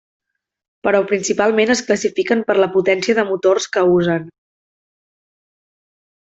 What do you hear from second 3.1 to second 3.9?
de motors que